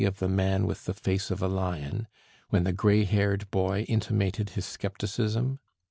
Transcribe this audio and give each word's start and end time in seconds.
of 0.03 0.17
the 0.17 0.27
man 0.27 0.65
with 0.65 0.85
the 0.85 0.95
face 0.95 1.29
of 1.29 1.43
a 1.43 1.47
lion, 1.47 2.07
when 2.49 2.63
the 2.63 2.73
gray 2.73 3.03
haired 3.03 3.47
boy 3.51 3.81
intimated 3.81 4.49
his 4.49 4.65
skepticism? 4.65 5.59